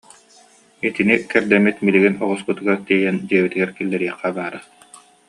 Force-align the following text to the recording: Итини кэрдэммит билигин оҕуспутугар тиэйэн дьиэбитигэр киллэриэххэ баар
Итини 0.87 1.15
кэрдэммит 1.31 1.77
билигин 1.85 2.15
оҕуспутугар 2.23 2.79
тиэйэн 2.87 3.17
дьиэбитигэр 3.27 3.71
киллэриэххэ 3.77 4.29
баар 4.37 4.55